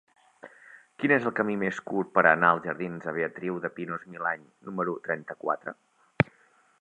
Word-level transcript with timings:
Quin 1.01 1.11
és 1.17 1.27
el 1.29 1.33
camí 1.39 1.57
més 1.63 1.81
curt 1.91 2.09
per 2.15 2.23
anar 2.31 2.49
als 2.55 2.65
jardins 2.69 3.05
de 3.09 3.13
Beatriu 3.19 3.61
de 3.67 3.73
Pinós-Milany 3.75 4.49
número 4.71 4.97
trenta-quatre? 5.09 5.75